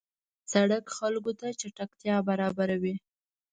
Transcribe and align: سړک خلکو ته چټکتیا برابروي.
سړک 0.51 0.85
خلکو 0.97 1.31
ته 1.39 1.47
چټکتیا 1.59 2.15
برابروي. 2.29 2.95